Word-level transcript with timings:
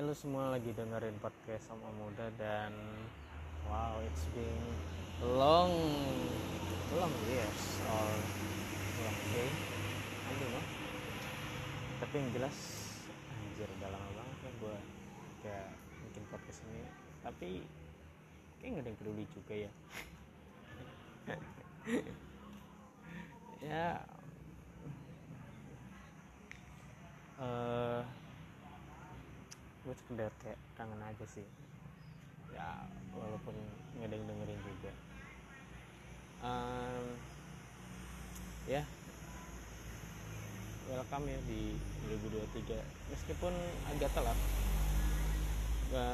Halo 0.00 0.16
semua 0.16 0.48
lagi 0.48 0.72
dengerin 0.72 1.12
podcast 1.20 1.68
sama 1.68 1.84
muda 2.00 2.32
dan 2.40 2.72
wow 3.68 4.00
it's 4.00 4.24
been 4.32 4.56
long 5.20 5.76
long 6.96 7.12
years 7.28 7.84
or 7.84 8.08
long 9.04 9.18
day. 9.28 9.44
I 10.24 10.32
don't 10.40 10.56
know 10.56 10.64
tapi 12.00 12.16
yang 12.16 12.32
jelas 12.32 12.56
anjir 13.28 13.68
udah 13.76 13.92
lama 13.92 14.08
banget 14.16 14.38
ya 14.40 14.50
gue 14.56 14.76
kayak 15.44 15.68
bikin 16.08 16.24
podcast 16.32 16.64
ini. 16.64 16.80
Tapi 17.20 17.50
kayak 18.56 18.70
nggak 18.72 18.80
ada 18.80 18.88
yang 18.88 18.98
peduli 19.04 19.24
juga 19.36 19.52
ya. 19.52 19.70
Ya 23.68 24.00
eh 27.36 28.19
gue 29.80 29.94
sekedar 29.96 30.30
kayak 30.44 30.60
kangen 30.76 31.00
aja 31.00 31.24
sih. 31.24 31.46
Ya 32.52 32.84
walaupun 33.16 33.56
yang 34.00 34.12
dengerin 34.12 34.60
juga. 34.60 34.92
Um, 36.44 37.06
ya. 38.68 38.82
Welcome 40.90 41.30
ya 41.30 41.38
di 41.46 41.78
2023 42.10 42.76
meskipun 43.14 43.54
agak 43.94 44.10
telat. 44.10 44.38
Gua, 45.90 46.10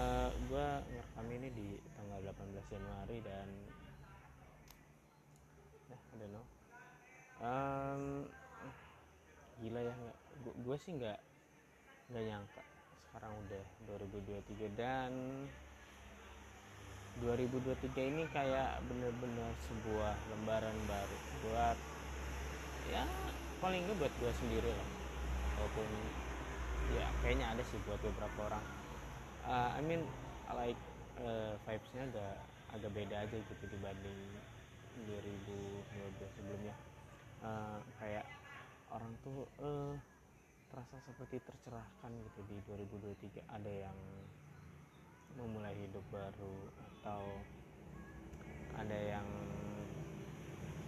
gua 0.48 0.66
ngerekam 0.88 1.27
ini 1.33 1.48
di 1.52 1.69
tanggal 1.96 2.20
18 2.33 2.72
Januari 2.72 3.19
dan 3.24 3.48
ya 5.92 5.98
I 6.00 6.16
don't 6.16 6.33
gila 9.56 9.80
ya 9.80 9.94
gue 10.44 10.77
sih 10.77 10.92
nggak 10.96 11.19
nggak 12.12 12.24
nyangka 12.28 12.62
sekarang 13.16 13.33
udah 13.48 13.65
2023 13.97 14.77
dan 14.77 15.09
2023 17.25 18.12
ini 18.12 18.28
kayak 18.28 18.77
bener-bener 18.92 19.56
sebuah 19.73 20.12
lembaran 20.28 20.77
baru 20.84 21.17
buat 21.48 21.78
ya 22.92 23.08
paling 23.64 23.89
nggak 23.89 24.05
buat 24.05 24.12
gue 24.20 24.33
sendiri 24.36 24.69
lah. 24.69 24.89
Walaupun 25.56 25.89
ya 26.92 27.08
kayaknya 27.25 27.56
ada 27.56 27.64
sih 27.64 27.81
buat 27.89 27.97
beberapa 28.05 28.53
orang. 28.53 28.64
Uh, 29.48 29.70
I 29.73 29.80
mean 29.80 30.05
like 30.53 30.77
uh, 31.25 31.56
vibesnya 31.64 32.12
agak 32.12 32.36
agak 32.77 32.91
beda 32.92 33.17
aja 33.17 33.36
gitu 33.41 33.64
dibanding 33.64 34.20
2012 35.08 36.36
sebelumnya. 36.36 36.77
Uh, 37.41 37.80
kayak 37.97 38.28
orang 38.92 39.17
tuh 39.25 39.48
uh, 39.64 39.97
terasa 40.70 40.98
seperti 41.06 41.39
tercerahkan 41.47 42.11
gitu 42.11 42.41
di 42.50 42.56
2023 42.69 43.47
ada 43.47 43.72
yang 43.91 43.98
memulai 45.36 45.77
hidup 45.77 46.03
baru 46.11 46.56
atau 46.81 47.23
ada 48.77 48.98
yang 48.98 49.28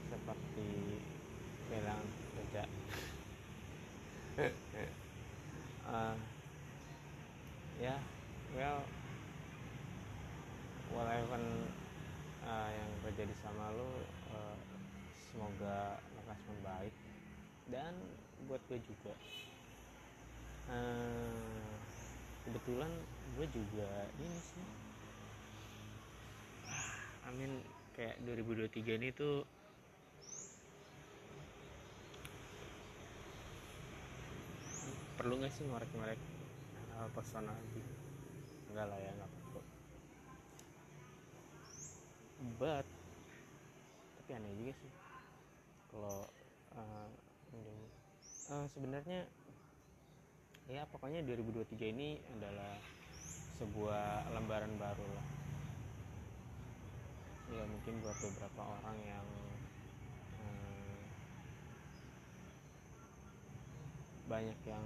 seperti 0.08 1.00
bilang 1.68 2.04
kerja. 2.36 2.64
Uh, 5.88 6.16
ya 7.78 7.94
yeah, 7.94 8.00
well 8.56 8.80
whatever 10.92 11.38
uh, 12.48 12.70
yang 12.72 12.90
terjadi 13.04 13.34
sama 13.44 13.68
lo 13.76 13.88
uh, 14.32 14.56
semoga 15.12 16.00
lekas 16.16 16.40
membaik. 16.48 16.94
Dan 17.68 17.92
buat 18.48 18.64
gue 18.72 18.80
juga 18.80 19.12
uh, 20.68 21.72
kebetulan 22.44 22.92
gue 23.36 23.46
juga 23.52 23.88
ini 24.20 24.38
sih. 24.40 24.66
I 27.28 27.30
mean 27.36 27.60
kayak 27.92 28.16
2023 28.24 28.98
ini 29.00 29.08
tuh 29.12 29.44
perlu 35.18 35.34
nggak 35.34 35.50
sih 35.50 35.66
ngorek-ngorek 35.66 36.20
personal 37.10 37.54
gitu 37.74 37.92
enggak 38.70 38.86
lah 38.86 38.98
ya 39.02 39.10
nggak 39.18 39.30
perlu 39.34 39.60
but 42.58 42.86
tapi 44.28 44.30
aneh 44.44 44.52
juga 44.60 44.72
sih. 44.76 44.92
Kalau 45.88 46.20
uh, 46.76 47.08
uh, 48.52 48.66
sebenarnya 48.68 49.24
ya 50.68 50.84
pokoknya 50.92 51.24
2023 51.24 51.96
ini 51.96 52.20
adalah 52.36 52.76
sebuah 53.56 54.28
lembaran 54.36 54.68
baru 54.76 55.06
lah. 55.16 55.26
Ya 57.48 57.64
mungkin 57.64 58.04
buat 58.04 58.12
beberapa 58.20 58.60
orang 58.60 58.96
yang 59.08 59.28
hmm, 60.36 61.00
banyak 64.28 64.58
yang 64.68 64.84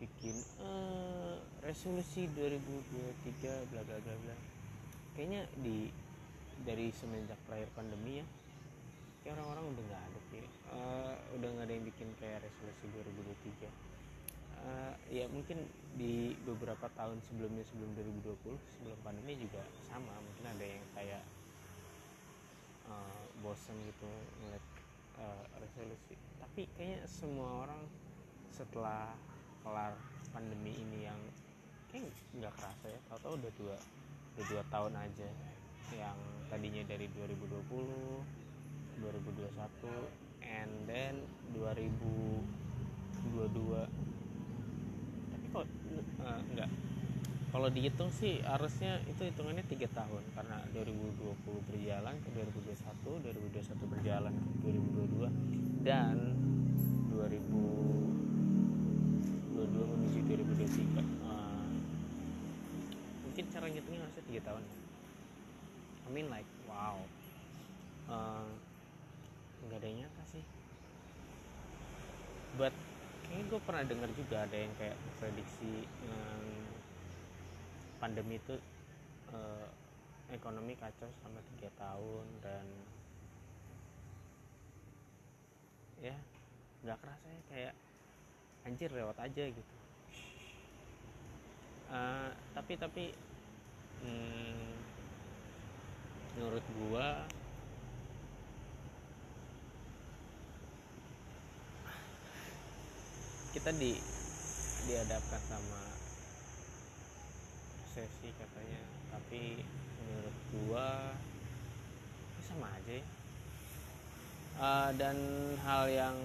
bikin 0.00 0.40
uh, 0.64 1.36
resolusi 1.60 2.24
2023 2.32 3.68
bla 3.76 3.84
bla 3.84 4.00
bla 4.00 4.16
bla. 4.24 4.36
Kayaknya 5.12 5.44
di 5.60 5.92
dari 6.64 6.88
semenjak 6.96 7.36
terakhir 7.44 7.68
pandemi 7.76 8.24
ya 8.24 8.26
kayak 9.20 9.36
orang-orang 9.36 9.76
udah 9.76 9.84
nggak 9.84 10.02
ada 10.08 10.20
sih. 10.32 10.44
Uh, 10.72 11.14
udah 11.36 11.48
nggak 11.52 11.66
ada 11.68 11.74
yang 11.76 11.84
bikin 11.84 12.08
kayak 12.16 12.40
resolusi 12.40 12.88
2023 13.68 13.89
uh, 14.64 14.94
ya 15.08 15.26
mungkin 15.30 15.64
di 15.96 16.36
beberapa 16.44 16.86
tahun 16.96 17.20
sebelumnya 17.24 17.64
sebelum 17.68 17.90
2020 17.96 18.56
sebelum 18.76 18.98
pandemi 19.04 19.36
juga 19.40 19.62
sama. 19.88 20.12
Mungkin 20.20 20.44
ada 20.46 20.64
yang 20.64 20.84
kayak 20.96 21.22
uh, 22.88 23.22
bosen 23.40 23.76
gitu 23.88 24.08
ngeliat 24.44 24.64
uh, 25.20 25.44
resolusi. 25.60 26.14
Tapi 26.40 26.68
kayaknya 26.76 27.06
semua 27.08 27.66
orang 27.66 27.82
setelah 28.52 29.14
kelar 29.64 29.92
pandemi 30.32 30.72
ini 30.76 31.08
yang 31.08 31.20
kayak 31.92 32.12
nggak 32.36 32.52
kerasa 32.56 32.86
ya. 32.88 33.00
Tau-tau 33.12 33.36
udah 33.36 33.52
dua 33.56 33.76
udah 34.38 34.44
dua 34.46 34.62
tahun 34.70 34.94
aja 34.94 35.28
yang 35.90 36.18
tadinya 36.46 36.86
dari 36.86 37.10
2020 37.18 37.66
2021 39.02 39.50
and 40.44 40.70
then 40.86 41.24
2022 41.56 42.46
tapi 43.24 43.28
kok 43.30 43.48
uh, 43.48 44.09
enggak. 46.48 46.70
Kalau 47.50 47.66
dihitung 47.66 48.14
sih 48.14 48.38
harusnya 48.46 49.02
itu 49.10 49.26
hitungannya 49.26 49.66
tiga 49.66 49.90
tahun. 49.90 50.22
Karena 50.38 50.62
2020 50.70 51.68
berjalan 51.68 52.14
ke 52.22 52.28
2021 52.32 53.26
2021 53.26 53.92
berjalan 53.92 54.32
ke 54.32 54.46
2022 54.64 55.84
dan 55.84 56.16
2022 57.10 58.00
menuju 59.66 60.18
2023 60.24 61.04
uh, 61.26 61.68
mungkin 63.26 63.44
cara 63.50 63.66
ngitungnya 63.68 64.00
harusnya 64.06 64.24
tiga 64.30 64.40
tahun. 64.46 64.62
I 66.06 66.08
mean 66.14 66.26
like 66.30 66.48
wow. 66.70 66.96
Uh, 68.10 68.46
nggak 69.66 69.78
ada 69.82 69.86
yang 69.86 69.98
nyata 70.06 70.22
sih. 70.30 70.44
But 72.58 72.74
kayaknya 73.30 73.46
gue 73.46 73.60
pernah 73.62 73.86
dengar 73.86 74.10
juga 74.18 74.42
ada 74.42 74.56
yang 74.58 74.74
kayak 74.74 74.98
prediksi 75.22 75.86
um, 76.02 76.66
pandemi 78.02 78.42
itu 78.42 78.58
uh, 79.30 79.70
ekonomi 80.34 80.74
kacau 80.74 81.06
selama 81.22 81.38
tiga 81.54 81.70
tahun 81.78 82.26
dan 82.42 82.66
ya 86.02 86.18
nggak 86.82 86.98
kerasa 86.98 87.26
ya 87.30 87.42
kayak 87.54 87.74
anjir 88.66 88.90
lewat 88.90 89.14
aja 89.22 89.44
gitu. 89.46 89.74
Uh, 91.86 92.34
tapi 92.50 92.74
tapi 92.82 93.04
hmm, 94.02 94.74
menurut 96.34 96.66
gua 96.82 97.30
kita 103.50 103.74
di 103.74 103.98
dihadapkan 104.86 105.42
sama 105.50 105.82
sesi 107.90 108.30
katanya. 108.38 108.82
Tapi 109.10 109.62
menurut 110.06 110.36
gua 110.54 110.88
ya 112.38 112.42
sama 112.46 112.66
aja 112.78 112.92
ya. 113.02 113.06
Uh, 114.60 114.90
dan 115.00 115.16
hal 115.64 115.88
yang 115.88 116.16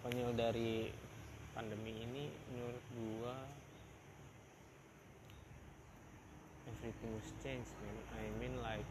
konyol 0.00 0.32
dari 0.32 0.90
pandemi 1.52 1.92
ini 2.02 2.30
menurut 2.50 2.84
gua 2.98 3.36
everything 6.66 7.14
was 7.14 7.30
changed 7.42 7.70
man. 7.82 7.96
I 8.18 8.26
mean 8.42 8.58
like 8.62 8.86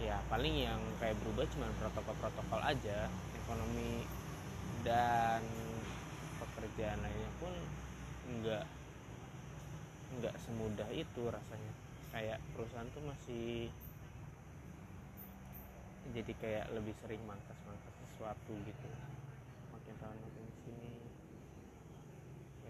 ya 0.00 0.18
paling 0.32 0.56
yang 0.56 0.80
kayak 0.98 1.20
berubah 1.20 1.44
cuma 1.52 1.68
protokol-protokol 1.78 2.60
aja 2.64 3.12
ekonomi 3.44 4.08
dan 4.82 5.44
pekerjaan 6.62 7.02
lainnya 7.02 7.30
pun 7.42 7.50
enggak 8.30 8.62
nggak 10.22 10.34
semudah 10.46 10.86
itu 10.94 11.22
rasanya. 11.26 11.74
Kayak 12.14 12.38
perusahaan 12.54 12.86
tuh 12.94 13.02
masih 13.02 13.66
jadi 16.14 16.32
kayak 16.38 16.66
lebih 16.70 16.94
sering 17.02 17.18
mangkas-mangkas 17.26 17.94
sesuatu 18.06 18.54
gitu. 18.62 18.88
Makin 19.74 19.94
tahun 19.98 20.18
makin 20.22 20.46
sini 20.62 20.94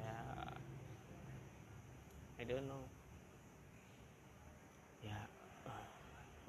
ya 0.00 0.16
I 2.40 2.48
don't 2.48 2.64
know. 2.64 2.88
Ya 5.04 5.20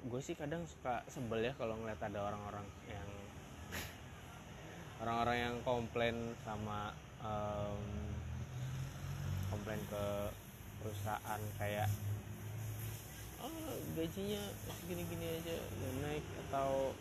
gue 0.00 0.20
sih 0.24 0.32
kadang 0.32 0.64
suka 0.64 1.04
sebel 1.12 1.44
ya 1.44 1.52
kalau 1.60 1.76
ngeliat 1.76 2.00
ada 2.00 2.24
orang-orang 2.24 2.64
yang 2.88 3.08
orang-orang 5.04 5.36
yang 5.36 5.56
komplain 5.60 6.16
sama 6.40 6.96
um, 7.24 7.80
komplain 9.48 9.80
ke 9.88 10.04
perusahaan 10.84 11.40
kayak 11.56 11.88
oh 13.40 13.74
gajinya 13.96 14.42
segini-gini 14.68 15.40
aja 15.40 15.56
ya 15.56 15.90
naik 16.04 16.24
atau 16.48 16.92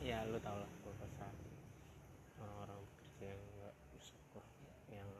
ya 0.00 0.24
lu 0.28 0.40
tau 0.40 0.56
lah 0.56 0.70
kesal 1.00 1.32
orang-orang 2.40 2.80
bekerja 2.80 3.36
yang 3.36 3.42
nggak 3.60 3.74
bersyukur 3.92 4.44
yang 4.88 5.10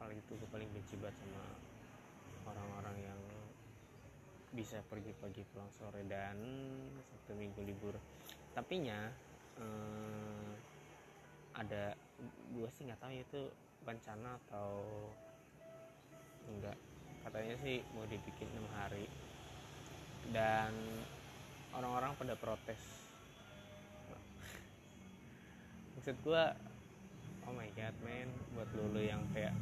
paling 0.00 0.20
itu 0.20 0.32
gue 0.36 0.48
paling 0.52 0.68
benci 0.72 0.96
banget 1.00 1.16
sama 1.20 1.44
orang-orang 2.48 2.96
yang 3.12 3.20
bisa 4.54 4.78
pergi 4.86 5.10
pagi 5.18 5.42
pulang 5.50 5.66
sore 5.74 6.06
dan 6.06 6.38
satu 7.10 7.34
minggu 7.34 7.58
libur. 7.66 7.98
Tapi 8.54 8.86
nya 8.86 9.10
eh, 9.58 10.52
ada 11.54 11.94
gue 12.54 12.68
sih 12.74 12.86
nggak 12.86 12.98
tahu 12.98 13.12
ya 13.14 13.22
itu 13.22 13.42
bencana 13.84 14.40
atau 14.46 14.68
enggak. 16.48 16.76
Katanya 17.24 17.54
sih 17.60 17.80
mau 17.92 18.04
dibikin 18.08 18.48
enam 18.52 18.68
hari. 18.76 19.06
Dan 20.32 20.72
orang-orang 21.76 22.16
pada 22.16 22.34
protes. 22.36 22.80
Maksud 26.00 26.16
gua 26.24 26.56
oh 27.44 27.52
my 27.52 27.68
god 27.76 27.92
man 28.00 28.28
buat 28.56 28.68
lulu 28.72 29.04
yang 29.04 29.20
kayak 29.36 29.52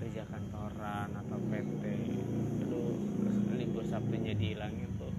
kerja 0.00 0.24
kantoran 0.28 1.12
atau 1.16 1.36
PT 1.48 1.84
lu 2.68 2.96
libur 3.56 3.84
sabtunya 3.88 4.36
dihilangin 4.36 4.88
tuh. 5.00 5.12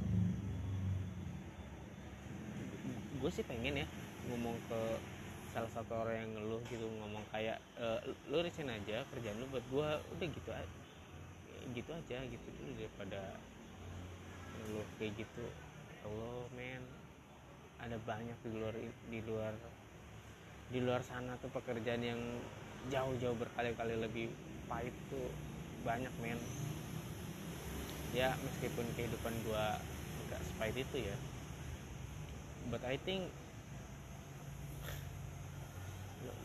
Gue 3.21 3.29
sih 3.33 3.45
pengen 3.45 3.85
ya 3.85 3.87
ngomong 4.29 4.57
ke 4.69 4.81
salah 5.51 5.71
satu 5.75 5.91
orang 5.91 6.15
yang 6.23 6.31
ngeluh 6.39 6.61
gitu 6.71 6.87
ngomong 6.87 7.23
kayak 7.35 7.59
e, 7.75 7.85
lu 8.31 8.39
resign 8.39 8.71
aja 8.71 9.03
kerjaan 9.11 9.35
lu 9.35 9.47
buat 9.51 9.65
gue 9.67 9.89
udah 10.15 10.27
gitu 10.31 10.51
aja 10.55 10.75
gitu 11.71 11.91
aja 11.91 12.17
gitu 12.27 12.47
dulu 12.57 12.71
daripada 12.79 13.21
ngeluh 14.57 14.87
kayak 14.99 15.13
gitu. 15.19 15.45
Allah 16.01 16.43
men 16.57 16.83
ada 17.81 17.97
banyak 18.07 18.37
di 18.41 18.49
luar 18.57 18.75
di 19.09 19.19
luar 19.25 19.53
di 20.71 20.79
luar 20.79 21.01
sana 21.03 21.35
tuh 21.43 21.51
pekerjaan 21.51 22.01
yang 22.01 22.21
jauh-jauh 22.89 23.37
berkali-kali 23.37 23.99
lebih 23.99 24.31
pahit 24.65 24.95
tuh 25.11 25.29
banyak 25.85 26.11
men. 26.23 26.39
Ya 28.11 28.35
meskipun 28.43 28.87
kehidupan 28.97 29.33
gua 29.47 29.79
nggak 30.27 30.41
sepahit 30.47 30.75
itu 30.79 30.97
ya 31.11 31.15
but 32.69 32.83
I 32.85 32.95
think 33.01 33.27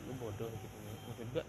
lu, 0.07 0.13
bodoh 0.21 0.51
gitu. 0.51 0.77
Maksud 1.11 1.27
gua 1.35 1.45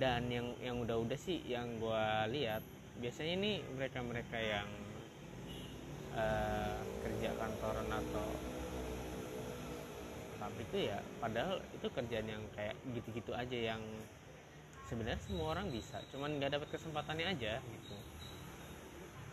dan 0.00 0.24
yang 0.32 0.48
yang 0.64 0.80
udah-udah 0.80 1.18
sih 1.20 1.44
yang 1.44 1.68
gua 1.76 2.24
lihat 2.28 2.64
biasanya 3.00 3.32
ini 3.36 3.52
mereka-mereka 3.76 4.38
yang 4.40 4.68
uh, 6.16 6.80
kerja 7.04 7.30
kantoran 7.36 7.88
atau 7.88 8.26
pabrik 10.42 10.66
itu 10.74 10.90
ya 10.90 10.98
padahal 11.22 11.62
itu 11.70 11.86
kerjaan 11.86 12.26
yang 12.26 12.42
kayak 12.58 12.74
gitu-gitu 12.98 13.30
aja 13.30 13.58
yang 13.74 13.82
sebenarnya 14.90 15.22
semua 15.22 15.54
orang 15.54 15.70
bisa 15.70 16.02
cuman 16.10 16.36
nggak 16.36 16.58
dapat 16.58 16.68
kesempatannya 16.74 17.26
aja 17.30 17.62
gitu. 17.62 17.96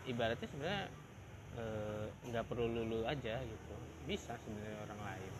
Ibaratnya 0.08 0.48
sebenarnya 0.48 0.84
nggak 2.30 2.44
e, 2.46 2.48
perlu 2.48 2.66
lulu 2.70 3.04
aja 3.04 3.42
gitu. 3.42 3.74
Bisa 4.08 4.38
sebenarnya 4.40 4.78
orang 4.88 5.00
lain 5.04 5.32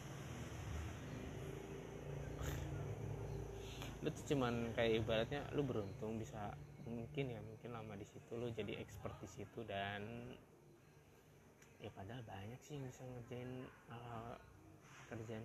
lu 4.00 4.08
tuh 4.08 4.24
cuman 4.32 4.72
kayak 4.72 5.04
ibaratnya 5.04 5.44
lu 5.52 5.60
beruntung 5.60 6.16
bisa 6.16 6.56
mungkin 6.88 7.36
ya 7.36 7.40
mungkin 7.44 7.70
lama 7.76 7.92
di 8.00 8.06
situ 8.08 8.32
lu 8.32 8.48
jadi 8.50 8.80
expert 8.80 9.12
di 9.20 9.28
situ 9.28 9.60
dan 9.68 10.00
ya 11.80 11.92
padahal 11.92 12.24
banyak 12.24 12.60
sih 12.64 12.76
yang 12.80 12.88
bisa 12.88 13.04
ngerjain 13.04 13.50
uh, 13.92 14.36
kerjaan 15.12 15.44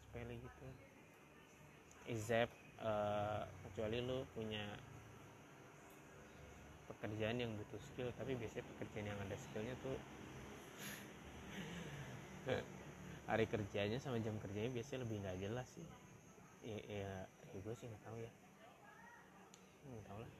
sepele 0.00 0.34
gitu. 0.36 0.66
Except 2.08 2.52
uh, 2.84 3.48
kecuali 3.68 4.04
lu 4.04 4.24
punya 4.36 4.64
pekerjaan 6.92 7.40
yang 7.40 7.50
butuh 7.56 7.80
skill 7.80 8.12
tapi 8.20 8.36
biasanya 8.36 8.68
pekerjaan 8.76 9.06
yang 9.08 9.20
ada 9.24 9.36
skillnya 9.40 9.74
tuh 9.80 9.96
hari 13.30 13.48
kerjanya 13.48 13.96
sama 13.96 14.20
jam 14.20 14.36
kerjanya 14.36 14.68
biasanya 14.68 15.08
lebih 15.08 15.16
nggak 15.24 15.38
jelas 15.40 15.68
sih 15.72 15.86
ya, 16.62 16.78
ya, 16.86 17.12
ya 17.26 17.58
gue 17.58 17.74
sih 17.74 17.86
nggak 17.90 18.04
tahu 18.06 18.16
ya. 18.22 18.32
Nggak 19.90 20.06
tahu 20.06 20.18
lah. 20.22 20.32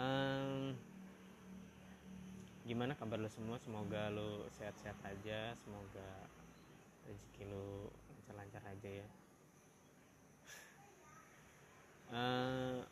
Um, 0.00 0.76
gimana 2.68 2.92
kabar 2.94 3.18
lo 3.18 3.28
semua? 3.32 3.56
Semoga 3.58 4.12
lo 4.12 4.46
sehat-sehat 4.54 5.00
aja. 5.04 5.56
Semoga 5.64 6.08
rezeki 7.08 7.48
lo 7.48 7.88
lancar-lancar 8.12 8.62
aja 8.68 8.90
ya. 9.02 9.08
Uh, 12.10 12.84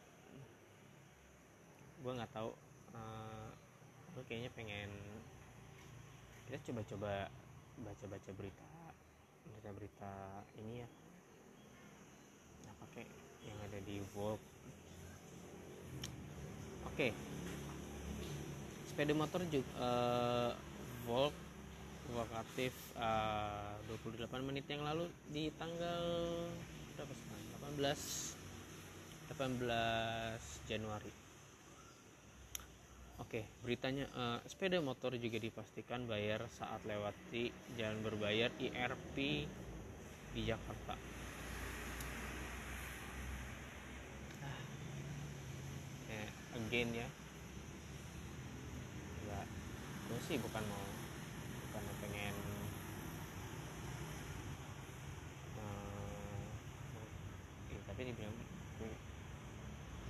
gue 2.00 2.12
nggak 2.16 2.32
tahu. 2.32 2.50
Uh, 2.96 3.52
gue 4.16 4.22
kayaknya 4.24 4.50
pengen 4.56 4.90
kita 6.48 6.72
coba-coba 6.72 7.28
baca-baca 7.84 8.30
berita 8.32 8.66
berita-berita 9.46 10.42
ini 10.56 10.80
ya 10.80 10.88
apa 12.78 12.86
kayak 12.94 13.10
yang 13.42 13.58
ada 13.66 13.78
di 13.82 13.98
Vogue 14.14 14.38
oke 16.86 16.94
okay. 16.94 17.10
sepeda 18.86 19.12
motor 19.18 19.42
juga 19.50 19.66
uh, 19.82 20.52
Volk 21.10 21.34
wakatif 22.14 22.72
uh, 22.96 23.76
28 23.90 24.30
menit 24.46 24.64
yang 24.70 24.86
lalu 24.86 25.10
di 25.28 25.50
tanggal 25.58 26.06
berapa 26.96 27.12
sekarang 27.12 27.44
18 27.82 28.38
18 29.34 30.70
Januari 30.70 31.12
Oke, 33.18 33.42
beritanya 33.66 34.06
uh, 34.14 34.38
sepeda 34.46 34.78
motor 34.78 35.18
juga 35.18 35.42
dipastikan 35.42 36.06
bayar 36.06 36.46
saat 36.54 36.78
lewati 36.86 37.50
jalan 37.74 37.98
berbayar 38.06 38.46
IRP 38.62 39.42
di 40.32 40.40
Jakarta. 40.46 41.17
Again 46.66 46.90
ya. 46.90 47.08
Ya 49.30 49.40
gue 50.08 50.20
sih 50.26 50.36
bukan 50.42 50.64
mau 50.66 50.86
bukan 51.68 51.84
pengen 52.02 52.34
uh, 55.60 56.46
tapi 57.86 58.00
dibilang 58.10 58.34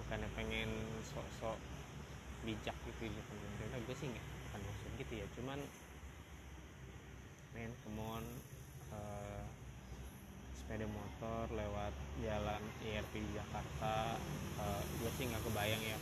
bukan 0.01 0.21
pengen 0.33 0.71
sok-sok 1.05 1.59
bijak 2.47 2.77
gitu 2.87 3.13
di 3.13 3.21
pemerintah 3.29 3.81
gue 3.85 3.97
sih 3.99 4.09
nggak 4.09 4.27
bukan 4.49 4.61
maksud 4.65 4.91
gitu 4.97 5.13
ya. 5.21 5.27
Cuman 5.37 5.61
men 7.53 7.73
come 7.85 8.25
uh, 8.95 9.43
sepeda 10.55 10.87
motor 10.89 11.49
lewat 11.53 11.93
jalan 12.23 12.63
IRP 12.85 13.13
di 13.25 13.31
Jakarta 13.35 14.21
uh, 14.63 14.83
gue 15.01 15.11
sih 15.17 15.27
nggak 15.27 15.43
kebayang 15.43 15.83
ya 15.83 15.99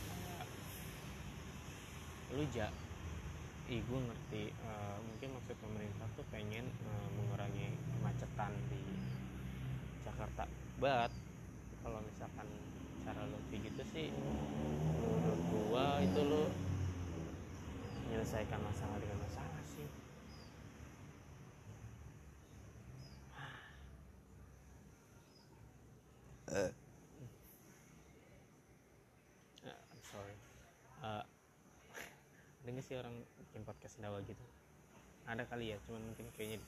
lu 2.35 2.43
ja 2.53 2.67
gue 3.67 3.99
ngerti 3.99 4.43
uh, 4.63 4.95
mungkin 5.03 5.35
maksud 5.35 5.55
pemerintah 5.59 6.07
tuh 6.15 6.23
pengen 6.31 6.71
uh, 6.87 7.07
mengurangi 7.19 7.75
kemacetan 7.99 8.55
di 8.71 8.79
Jakarta. 10.07 10.47
But 10.79 11.11
kalau 11.83 11.99
misalkan 12.03 12.47
cara 13.07 13.23
kayak 13.47 13.71
gitu 13.71 13.83
sih 13.95 14.07
menurut 14.11 15.41
gua 15.47 16.03
itu 16.03 16.19
lo 16.27 16.51
menyelesaikan 18.07 18.59
masalah 18.59 18.99
dengan 18.99 19.19
masalah 19.23 19.61
sih 19.63 19.87
uh. 26.51 26.71
Ini 32.71 32.81
sih 32.83 32.95
orang 32.99 33.15
bikin 33.47 33.61
podcast 33.67 33.93
sendawa 33.97 34.19
gitu. 34.27 34.43
Ada 35.27 35.43
kali 35.49 35.71
ya 35.73 35.77
cuman 35.87 36.01
mungkin 36.07 36.27
kayaknya 36.35 36.59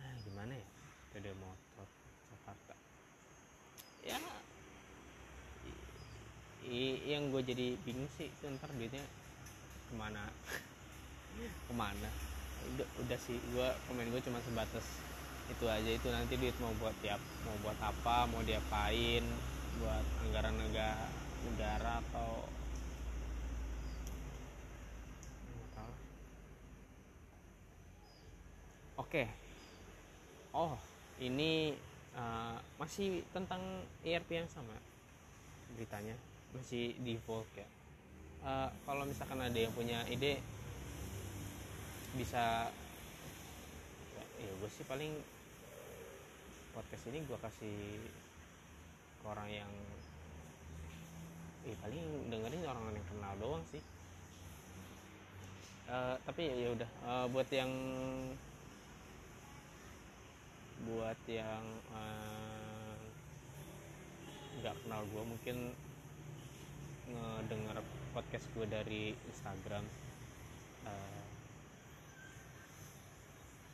ah 0.00 0.14
gimana 0.24 0.52
ya? 0.56 0.68
Sepeda 1.08 1.32
motor 1.40 1.86
Jakarta. 2.30 2.74
Ya 4.02 4.18
i- 6.68 7.02
yang 7.12 7.28
gue 7.32 7.42
jadi 7.42 7.66
bingung 7.84 8.08
sih 8.16 8.28
itu 8.30 8.44
ntar 8.56 8.70
duitnya 8.72 9.02
ke 9.88 9.94
mana? 9.98 10.22
Ke 11.68 11.72
mana? 11.74 12.08
Udah, 12.74 12.86
udah 13.02 13.18
sih 13.18 13.36
gue 13.54 13.68
komen 13.88 14.06
gue 14.12 14.20
cuma 14.22 14.38
sebatas 14.46 14.86
itu 15.52 15.64
aja. 15.66 15.90
Itu 15.90 16.08
nanti 16.12 16.34
duit 16.38 16.54
mau 16.62 16.72
buat 16.80 16.94
tiap 17.02 17.20
mau 17.44 17.56
buat 17.64 17.78
apa 17.82 18.16
mau 18.30 18.42
diapain 18.46 19.24
buat 19.80 20.04
anggaran 20.24 20.54
negara 20.60 21.21
udara 21.50 21.98
atau 21.98 22.46
oke. 29.12 29.24
Oh 30.52 30.72
ini 31.20 31.76
uh, 32.16 32.56
masih 32.80 33.24
tentang 33.32 33.60
ERP 34.04 34.40
yang 34.40 34.48
sama 34.48 34.72
beritanya. 35.76 36.16
Masih 36.56 36.96
default 37.00 37.48
ya. 37.56 37.68
Uh, 38.42 38.68
kalau 38.84 39.04
misalkan 39.04 39.38
ada 39.38 39.54
yang 39.54 39.72
punya 39.76 40.02
ide 40.10 40.40
bisa 42.12 42.68
ya, 44.12 44.24
ya 44.36 44.52
gue 44.60 44.70
sih 44.72 44.84
paling 44.84 45.12
podcast 46.76 47.08
ini 47.08 47.24
gue 47.24 47.38
kasih 47.40 47.76
ke 49.20 49.24
orang 49.24 49.48
yang 49.48 49.72
eh 51.62 51.76
paling 51.78 52.26
dengerin 52.26 52.66
orang 52.66 52.84
yang 52.90 53.06
kenal 53.06 53.32
doang 53.38 53.64
sih. 53.70 53.82
Uh, 55.86 56.16
tapi 56.24 56.48
ya 56.48 56.72
udah 56.72 56.90
uh, 57.04 57.26
buat 57.30 57.48
yang 57.52 57.70
buat 60.82 61.20
yang 61.30 61.62
uh, 61.94 62.98
nggak 64.62 64.74
kenal 64.82 65.02
gue 65.06 65.22
mungkin 65.22 65.56
ngedenger 67.06 67.78
podcast 68.16 68.46
gue 68.56 68.66
dari 68.66 69.04
Instagram. 69.30 69.84
Uh, 70.82 71.22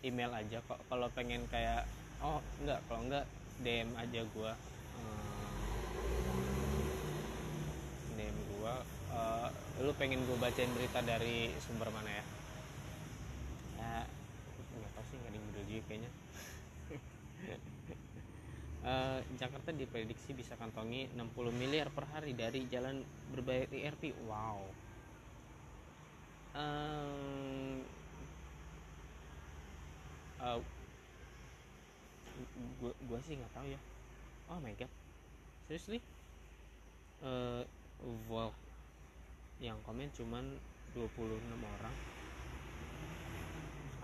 email 0.05 0.33
aja 0.37 0.61
kok. 0.69 0.81
Kalau 0.93 1.09
pengen 1.17 1.49
kayak 1.49 1.89
oh 2.21 2.43
enggak 2.61 2.83
kalau 2.91 3.01
enggak 3.07 3.25
DM 3.63 3.91
aja 3.95 4.21
gue 4.23 4.53
uh, 4.99 6.58
gue 8.69 8.77
uh, 9.17 9.49
lu 9.81 9.93
pengen 9.97 10.21
gue 10.29 10.37
bacain 10.37 10.69
berita 10.77 11.01
dari 11.01 11.49
sumber 11.65 11.89
mana 11.89 12.11
ya 12.13 12.25
ya 13.81 13.95
nggak 14.77 14.93
tahu 14.93 15.05
sih 15.09 15.17
nggak 15.17 15.33
yang 15.33 15.47
juga 15.57 15.83
kayaknya 15.89 16.11
Uh, 18.79 19.23
Jakarta 19.41 19.71
diprediksi 19.71 20.35
bisa 20.35 20.59
kantongi 20.59 21.07
60 21.15 21.55
miliar 21.55 21.87
per 21.91 22.07
hari 22.11 22.35
dari 22.35 22.67
jalan 22.67 23.03
berbayar 23.31 23.71
ERP. 23.71 24.11
Wow. 24.27 24.59
Um, 26.59 27.83
uh, 30.43 30.59
gua, 32.83 32.93
gua 33.07 33.19
sih 33.23 33.39
nggak 33.39 33.55
tahu 33.55 33.67
ya. 33.71 33.81
Oh 34.51 34.59
my 34.63 34.75
god. 34.75 34.91
Seriously? 35.71 36.03
Uh, 37.23 37.63
Volk 38.03 38.55
yang 39.59 39.79
komen 39.83 40.07
cuman 40.15 40.45
26 40.95 41.19
orang. 41.59 41.97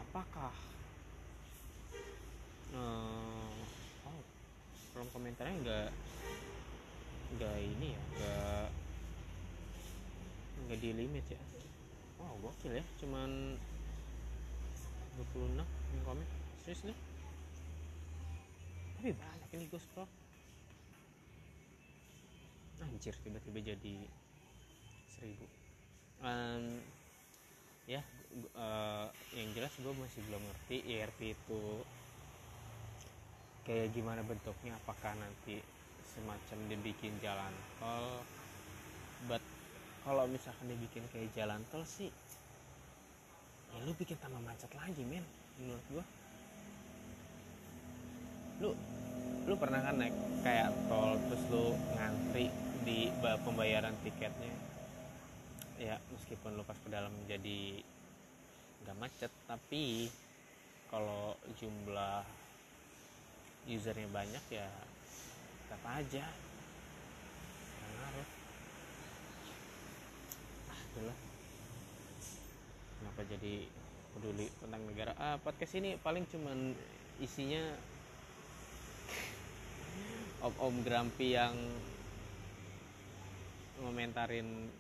Apakah 0.03 0.55
uh, 2.75 3.55
oh 4.07 4.23
kolom 4.91 5.09
komentarnya 5.15 5.55
nggak 5.63 5.89
nggak 7.39 7.57
ini 7.63 7.95
ya 7.95 8.03
nggak 8.19 8.67
nggak 10.67 10.79
di 10.83 10.91
limit 10.91 11.27
ya? 11.31 11.41
Wow 12.19 12.35
gokil 12.43 12.75
ya 12.75 12.85
cuman 12.99 13.59
26 15.19 15.63
yang 15.63 16.03
komen. 16.03 16.27
Serius 16.67 16.83
nih? 16.83 16.99
Tapi 18.99 19.11
banyak 19.15 19.51
ini 19.55 19.65
gue 19.71 19.79
scroll 19.79 20.24
anjir 22.85 23.17
tiba-tiba 23.25 23.75
jadi 23.75 23.97
seribu. 25.09 25.47
Um, 26.25 26.81
ya 27.85 28.01
uh, 28.57 29.09
yang 29.37 29.49
jelas 29.53 29.73
gue 29.77 29.93
masih 29.93 30.21
belum 30.29 30.41
ngerti 30.41 30.77
ERP 30.89 31.37
itu 31.37 31.63
kayak 33.65 33.93
gimana 33.97 34.21
bentuknya 34.25 34.77
apakah 34.85 35.17
nanti 35.17 35.61
semacam 36.05 36.59
dibikin 36.69 37.13
jalan 37.25 37.53
tol. 37.81 38.21
But 39.25 39.41
kalau 40.05 40.29
misalkan 40.29 40.69
dibikin 40.69 41.05
kayak 41.13 41.33
jalan 41.33 41.65
tol 41.73 41.85
sih 41.89 42.13
ya 43.75 43.83
lu 43.83 43.91
bikin 43.99 44.15
tambah 44.23 44.39
macet 44.45 44.71
lagi 44.77 45.03
men 45.09 45.25
menurut 45.59 45.85
gua. 45.91 46.05
Lu 48.63 48.71
lu 49.45 49.55
pernah 49.61 49.81
kan 49.83 49.97
naik 50.01 50.15
kayak 50.41 50.71
tol 50.89 51.17
terus 51.29 51.43
lu 51.53 51.65
ngantri 51.97 52.49
di 52.85 53.09
pembayaran 53.21 53.97
tiketnya. 54.05 54.53
Ya 55.81 55.97
meskipun 56.13 56.55
lu 56.55 56.63
pas 56.63 56.77
ke 56.79 56.89
dalam 56.93 57.11
jadi 57.27 57.81
nggak 58.85 58.99
macet 59.01 59.33
tapi 59.49 60.13
kalau 60.93 61.35
jumlah 61.57 62.23
usernya 63.65 64.09
banyak 64.13 64.45
ya 64.53 64.69
tetap 65.65 65.83
aja. 65.89 66.25
Ngaruh. 67.81 68.29
Ah 70.69 70.79
itulah 70.93 71.19
kenapa 73.01 73.21
jadi 73.33 73.55
peduli 74.13 74.47
tentang 74.61 74.83
negara? 74.85 75.13
Ah 75.17 75.41
podcast 75.41 75.75
ini 75.81 75.97
paling 75.99 76.29
cuman 76.29 76.77
isinya 77.19 77.65
om-om 80.47 80.85
Grampi 80.85 81.33
yang 81.33 81.57
ngomentarin 83.83 84.71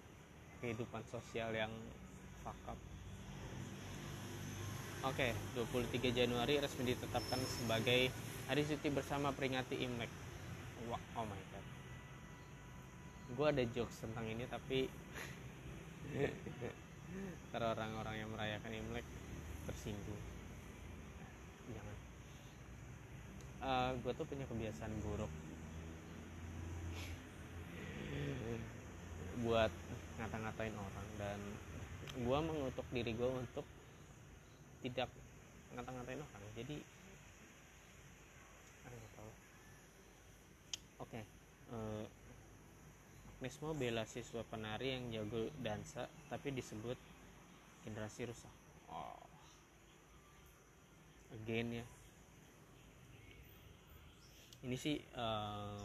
kehidupan 0.63 1.03
sosial 1.11 1.51
yang 1.51 1.73
fuck 2.47 2.59
up 2.71 2.79
Oke, 5.05 5.37
okay, 5.37 6.01
23 6.01 6.17
Januari 6.17 6.57
resmi 6.57 6.97
ditetapkan 6.97 7.37
sebagai 7.45 8.09
Hari 8.45 8.61
cuti 8.61 8.93
bersama 8.93 9.33
peringati 9.33 9.81
Imlek. 9.81 10.13
Wah, 10.93 11.01
oh 11.17 11.25
my 11.25 11.43
god. 11.49 11.65
Gue 13.33 13.47
ada 13.49 13.65
jokes 13.73 14.05
tentang 14.05 14.29
ini 14.29 14.45
tapi 14.45 14.85
ntar 17.49 17.63
orang-orang 17.73 18.21
yang 18.21 18.29
merayakan 18.29 18.69
Imlek 18.69 19.07
tersinggung. 19.65 20.21
Jangan. 21.73 21.97
Uh, 23.65 23.91
gue 24.05 24.13
tuh 24.13 24.29
punya 24.29 24.45
kebiasaan 24.45 24.93
buruk 25.01 25.33
buat 29.43 29.73
ngata-ngatain 30.23 30.76
orang 30.76 31.09
dan 31.19 31.38
gue 32.14 32.38
mengutuk 32.38 32.87
diri 32.95 33.11
gue 33.19 33.31
untuk 33.35 33.67
tidak 34.87 35.11
ngata-ngatain 35.75 36.23
orang 36.23 36.43
jadi 36.55 36.79
Oke, 41.03 41.21
okay. 41.21 41.25
uh, 41.75 42.07
Agnes 43.45 43.61
mau 43.61 43.76
bela 43.76 44.09
siswa 44.09 44.41
penari 44.49 44.97
yang 44.97 45.12
jago 45.12 45.53
dansa 45.61 46.09
tapi 46.33 46.49
disebut 46.49 46.97
generasi 47.85 48.25
rusak. 48.25 48.49
Oh. 48.88 49.21
Again 51.37 51.85
ya. 51.85 51.87
Ini 54.64 54.76
sih 54.81 54.97
uh, 55.12 55.76
eh, 55.76 55.85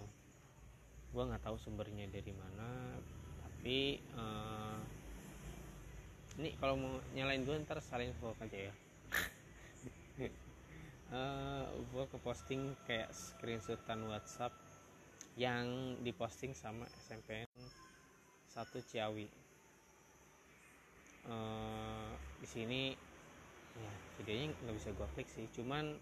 gue 1.12 1.20
nggak 1.20 1.44
tahu 1.44 1.60
sumbernya 1.60 2.08
dari 2.08 2.32
mana, 2.32 2.96
tapi 3.60 4.00
uh, 4.16 4.80
ini 6.39 6.56
kalau 6.63 6.80
mau 6.80 6.96
nyalain 7.12 7.44
gue 7.44 7.60
ntar 7.68 7.84
salin 7.84 8.16
vlog 8.16 8.39
aja 8.39 8.72
ya. 8.72 8.74
uh, 11.12 11.68
gue 11.68 12.04
ke 12.08 12.18
posting 12.24 12.72
kayak 12.88 13.12
screenshotan 13.12 14.08
WhatsApp 14.08 14.56
yang 15.36 16.00
diposting 16.00 16.56
sama 16.56 16.88
SMPN 17.04 17.51
1 18.48 18.63
Ciawi 18.96 19.28
uh, 21.28 22.16
di 22.39 22.48
sini 22.48 22.96
ya 23.75 23.92
videonya 24.24 24.56
nggak 24.56 24.75
bisa 24.80 24.89
gua 24.96 25.08
klik 25.20 25.28
sih 25.28 25.51
cuman 25.51 26.00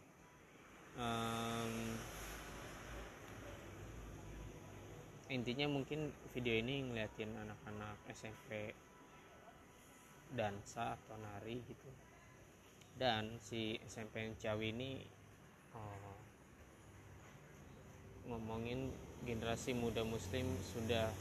um, 1.01 1.73
intinya 5.27 5.67
mungkin 5.67 6.11
video 6.31 6.55
ini 6.55 6.87
ngeliatin 6.87 7.31
anak-anak 7.35 7.95
SMP 8.11 8.71
dansa 10.31 10.95
atau 10.95 11.15
nari 11.19 11.59
gitu. 11.67 11.89
Dan 12.97 13.37
si 13.43 13.77
SMP 13.85 14.25
yang 14.25 14.33
Ciawi 14.39 14.73
ini 14.73 14.91
oh, 15.75 16.17
ngomongin 18.27 18.91
generasi 19.23 19.75
muda 19.75 20.03
muslim 20.03 20.47
sudah 20.75 21.11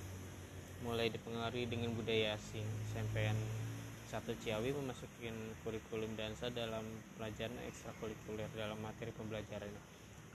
mulai 0.84 1.08
dipengaruhi 1.08 1.66
dengan 1.66 1.94
budaya 1.96 2.36
asing 2.36 2.66
SMP 2.92 3.26
yang 3.26 3.38
satu 4.06 4.36
Ciawi 4.38 4.70
memasukin 4.70 5.34
kurikulum 5.66 6.14
dansa 6.14 6.46
dalam 6.52 6.84
pelajaran 7.18 7.58
ekstrakurikuler 7.66 8.46
dalam 8.54 8.78
materi 8.78 9.10
pembelajaran 9.10 9.72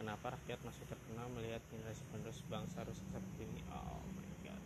kenapa 0.01 0.33
rakyat 0.33 0.57
masih 0.65 0.81
terkenal 0.89 1.29
melihat 1.29 1.61
generasi 1.69 2.01
penerus 2.09 2.41
bangsa 2.49 2.81
rusak 2.81 3.05
seperti 3.05 3.45
ini 3.45 3.61
oh 3.69 4.01
my 4.17 4.33
god. 4.41 4.63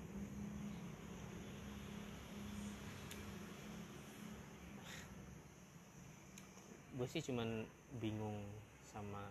Gue 6.96 7.08
sih 7.12 7.20
cuman 7.20 7.68
bingung 8.00 8.48
sama 8.88 9.27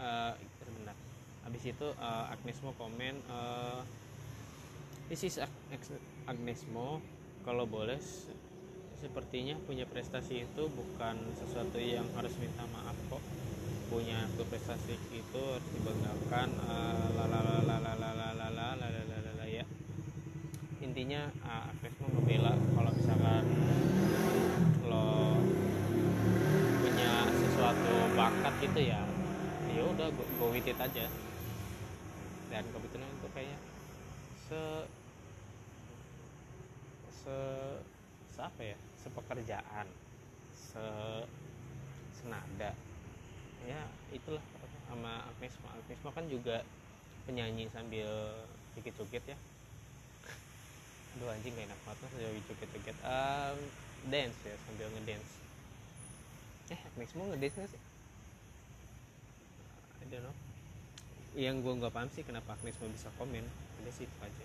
uh, 0.00 0.32
sebentar 0.64 0.96
habis 1.44 1.62
itu 1.68 1.92
uh, 2.00 2.32
Agnes 2.32 2.56
mau 2.64 2.72
komen 2.80 3.20
uh, 3.28 3.84
this 5.12 5.28
is 5.28 5.36
Agnes 6.24 6.64
Mo. 6.72 7.04
Kalau 7.44 7.68
boleh 7.68 8.00
sepertinya 9.00 9.56
punya 9.64 9.88
prestasi 9.88 10.44
itu 10.44 10.68
bukan 10.68 11.16
sesuatu 11.40 11.80
yang 11.80 12.04
harus 12.12 12.36
minta 12.36 12.68
maaf 12.68 12.92
kok 13.08 13.24
punya 13.88 14.28
prestasi 14.38 14.94
itu 15.10 15.40
harus 15.40 15.66
dibanggakan 15.74 16.52
lalalalalalalalalalalalala 17.16 19.46
ya 19.50 19.66
intinya 20.84 21.32
uh, 21.42 21.72
Agnes 21.72 21.96
mau 21.98 22.06
ngebela 22.14 22.54
kalau 22.54 22.92
misalkan 22.94 23.44
lo 24.86 25.34
punya 26.84 27.26
sesuatu 27.34 27.94
bakat 28.14 28.54
gitu 28.62 28.80
ya 28.84 29.02
ya 29.74 29.82
udah 29.90 30.06
go, 30.12 30.22
go 30.38 30.46
with 30.52 30.68
it 30.68 30.78
aja 30.78 31.08
dan 32.52 32.64
kebetulan 32.68 33.08
itu 33.10 33.28
kayaknya 33.34 33.58
se 34.50 34.60
se, 37.10 37.38
se 38.30 38.42
apa 38.42 38.62
ya 38.62 38.89
sepekerjaan 39.00 39.86
se 40.52 40.84
senada. 42.20 42.70
Ya 43.64 43.80
itulah 44.12 44.42
sama 44.88 45.24
Agnes 45.28 45.54
Agnes 45.64 46.00
kan 46.02 46.26
juga 46.28 46.64
penyanyi 47.24 47.68
sambil 47.72 48.08
joget-joget 48.76 49.24
ya. 49.34 49.38
Aduh 51.16 51.28
anjing 51.32 51.52
gak 51.58 51.66
enak 51.68 51.80
banget 51.84 51.98
sambil 52.08 52.30
joget-joget 52.48 52.96
um, 53.04 53.58
dance 54.08 54.38
ya 54.46 54.56
sambil 54.68 54.86
ngedance. 54.96 55.32
Eh 56.70 56.80
Agnes 56.80 57.10
Mo 57.16 57.22
ngedance 57.32 57.56
gak 57.60 57.70
sih? 57.72 57.82
I 60.00 60.04
don't 60.08 60.24
know. 60.24 60.36
Yang 61.36 61.62
gue 61.62 61.72
nggak 61.78 61.94
paham 61.94 62.10
sih 62.10 62.22
kenapa 62.26 62.56
Agnes 62.58 62.78
Mo 62.80 62.86
bisa 62.90 63.08
komen. 63.20 63.44
Ada 63.80 63.90
sih 63.94 64.04
itu 64.04 64.18
aja 64.20 64.44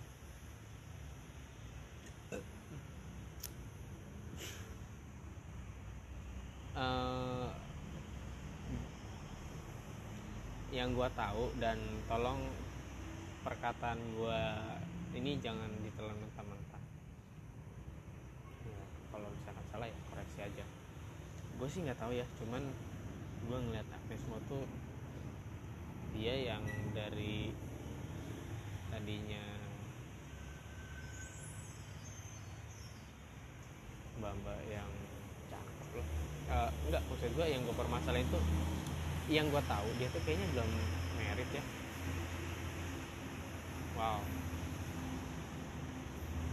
yang 10.76 10.92
gue 10.92 11.08
tahu 11.16 11.56
dan 11.56 11.80
tolong 12.04 12.52
perkataan 13.48 13.96
gue 13.96 14.42
ini 15.16 15.40
jangan 15.40 15.72
ditelan 15.80 16.20
mentah-mentah 16.20 16.84
ya, 18.68 18.84
kalau 19.08 19.32
misalkan 19.32 19.66
salah 19.72 19.88
ya 19.88 19.96
koreksi 20.12 20.40
aja. 20.44 20.66
Gue 21.56 21.68
sih 21.72 21.80
nggak 21.88 21.96
tahu 21.96 22.12
ya 22.12 22.28
cuman 22.44 22.68
gue 23.48 23.58
ngeliat 23.72 23.88
Agnes 23.88 24.20
Mo 24.28 24.36
tuh 24.52 24.68
dia 26.12 26.36
yang 26.52 26.64
dari 26.92 27.56
tadinya 28.92 29.44
mbak-mbak 34.20 34.60
yang 34.68 34.92
cakep 35.48 35.90
loh. 35.96 36.08
Uh, 36.52 36.70
enggak 36.92 37.04
maksud 37.08 37.32
gue 37.32 37.46
yang 37.48 37.64
gue 37.64 37.76
permasalahin 37.80 38.28
tuh 38.28 38.44
yang 39.26 39.50
gue 39.50 39.64
tahu 39.66 39.88
dia 39.98 40.08
tuh 40.14 40.22
kayaknya 40.22 40.48
belum 40.54 40.70
merit 41.18 41.50
ya. 41.50 41.64
Wow. 43.98 44.22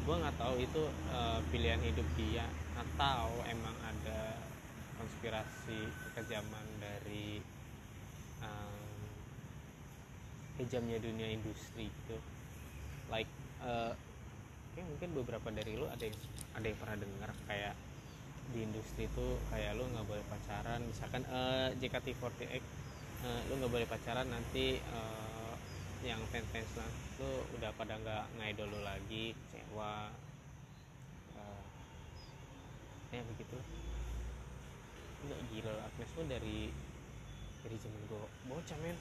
Gue 0.03 0.17
nggak 0.19 0.37
tahu 0.41 0.55
itu 0.59 0.83
uh, 1.13 1.39
pilihan 1.53 1.83
hidup 1.85 2.09
dia 2.17 2.49
atau 2.75 3.29
emang 3.47 3.77
ada 3.85 4.41
konspirasi 4.97 5.91
kekejaman 6.09 6.67
dari 6.81 7.45
um, 8.41 8.77
kejamnya 10.57 10.97
dunia 10.97 11.29
industri 11.29 11.93
itu. 11.93 12.17
Like 13.13 13.29
uh, 13.61 13.93
mungkin 14.81 15.13
beberapa 15.13 15.53
dari 15.53 15.77
lu 15.77 15.85
ada 15.85 16.01
yang 16.01 16.17
ada 16.57 16.67
yang 16.67 16.79
pernah 16.81 16.97
dengar 16.97 17.31
kayak 17.45 17.77
di 18.53 18.61
industri 18.69 19.09
itu 19.09 19.27
kayak 19.49 19.75
lu 19.75 19.89
nggak 19.91 20.07
boleh 20.07 20.25
pacaran. 20.29 20.81
Misalkan 20.85 21.25
uh, 21.27 21.73
JKT48 21.81 22.63
uh, 23.25 23.41
lu 23.49 23.53
nggak 23.59 23.73
boleh 23.73 23.89
pacaran 23.89 24.29
nanti 24.29 24.79
uh, 24.93 25.55
yang 26.07 26.21
fans 26.31 26.47
fans 26.51 26.73
lah 26.77 26.91
lu 27.23 27.47
udah 27.59 27.71
pada 27.79 27.97
nggak 27.99 28.25
ngaidol 28.39 28.69
lu 28.69 28.81
lagi 28.85 29.33
kecewa. 29.33 30.13
Uh, 31.35 31.63
ya 33.11 33.25
begitu 33.25 33.57
nggak 35.23 35.41
gila 35.55 35.73
Agnes 35.87 36.11
tuh 36.13 36.27
dari 36.27 36.69
dari 37.63 37.77
zaman 37.81 38.03
gue 38.07 38.23
bocah 38.53 38.79
men. 38.85 38.99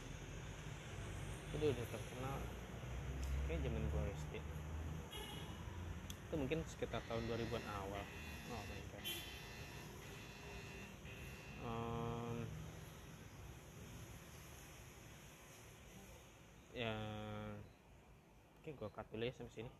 Itu 1.52 1.66
udah 1.68 1.88
terkenal. 1.92 2.40
Kayak 3.46 3.60
zaman 3.68 3.84
gue 3.84 4.04
SD 4.16 4.62
itu 6.32 6.40
mungkin 6.40 6.64
sekitar 6.64 7.04
tahun 7.12 7.28
2000-an 7.28 7.60
awal 7.76 8.04
oh 8.56 8.64
my 8.72 8.82
god 8.88 9.04
ya 16.71 16.95
oke 18.58 18.69
gue 18.74 18.89
cut 18.89 19.06
dulu 19.13 19.24
ya 19.28 19.34
sampai 19.38 19.54
sini. 19.54 19.71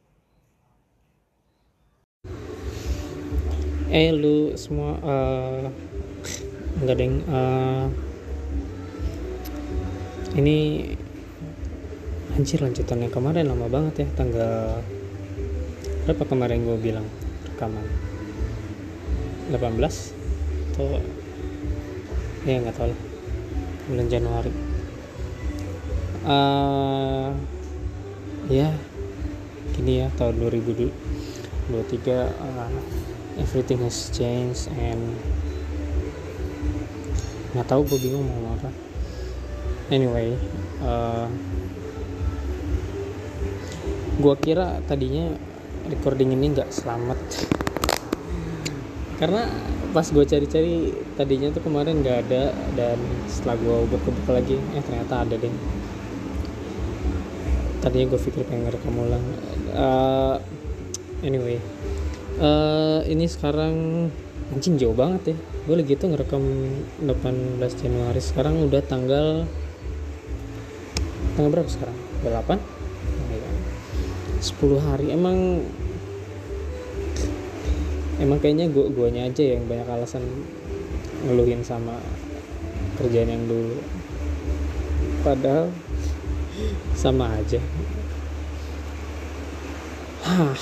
Eh 3.92 4.14
lu 4.14 4.54
semua 4.56 5.02
uh, 5.02 5.66
enggak 6.80 6.98
deng 7.02 7.26
uh, 7.26 7.90
ini 10.38 10.88
anjir 12.38 12.64
lanjutannya 12.64 13.12
kemarin 13.12 13.52
lama 13.52 13.68
banget 13.68 14.06
ya 14.06 14.08
tanggal 14.16 14.80
berapa 16.08 16.24
kemarin 16.24 16.64
gue 16.64 16.78
bilang 16.80 17.08
rekaman? 17.52 17.84
18 19.52 19.60
atau 20.72 21.04
ya 22.46 22.58
nggak 22.58 22.74
tahu 22.74 22.90
lah. 22.90 23.00
Bulan 23.90 24.08
Januari. 24.10 24.54
Uh, 26.22 27.34
ya 28.50 28.70
gini 29.74 30.06
ya 30.06 30.08
tahun 30.18 30.38
2023 30.38 30.94
uh, 31.74 32.70
everything 33.42 33.82
has 33.82 34.14
changed 34.14 34.70
and 34.78 35.02
nggak 37.58 37.68
tahu 37.70 37.86
gue 37.90 38.00
bingung 38.10 38.26
mau 38.26 38.54
apa. 38.58 38.70
Anyway 39.94 40.38
uh, 40.82 41.30
gue 44.22 44.36
kira 44.42 44.82
tadinya 44.86 45.34
recording 45.90 46.34
ini 46.34 46.54
nggak 46.54 46.70
selamat. 46.70 47.18
Karena 49.18 49.46
pas 49.92 50.08
gue 50.08 50.24
cari-cari 50.24 50.96
tadinya 51.20 51.52
tuh 51.52 51.64
kemarin 51.68 52.00
nggak 52.00 52.18
ada 52.28 52.56
dan 52.80 52.96
setelah 53.28 53.60
gue 53.60 53.78
buka-buka 53.92 54.32
lagi 54.40 54.56
eh 54.56 54.84
ternyata 54.84 55.28
ada 55.28 55.36
deh. 55.36 55.52
Tadinya 57.84 58.06
gue 58.16 58.20
pikir 58.20 58.48
pengen 58.48 58.72
ngerekam 58.72 58.96
ulang. 58.96 59.26
Uh, 59.76 60.36
anyway. 61.28 61.60
Uh, 62.40 63.04
ini 63.12 63.28
sekarang 63.28 64.08
anjing 64.56 64.80
jauh 64.80 64.96
banget 64.96 65.36
ya. 65.36 65.38
Gue 65.68 65.76
lagi 65.84 66.00
tuh 66.00 66.16
ngerekam 66.16 66.44
18 67.04 67.60
Januari. 67.84 68.22
Sekarang 68.24 68.64
udah 68.64 68.82
tanggal 68.88 69.44
tanggal 71.36 71.52
berapa 71.52 71.70
sekarang? 71.70 71.98
8 72.24 72.82
10 74.42 74.88
hari. 74.88 75.14
Emang 75.14 75.68
emang 78.22 78.38
kayaknya 78.38 78.70
gua 78.70 78.88
guanya 78.94 79.26
aja 79.26 79.58
yang 79.58 79.66
banyak 79.66 79.90
alasan 79.90 80.22
ngeluhin 81.26 81.66
sama 81.66 81.98
kerjaan 83.02 83.34
yang 83.34 83.44
dulu. 83.50 83.82
Padahal 85.26 85.74
sama 86.94 87.34
aja. 87.36 87.60
Hah. 90.22 90.58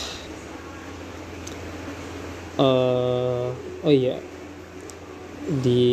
Eh, 2.60 3.48
oh 3.84 3.94
iya. 3.94 4.20
Di 5.50 5.84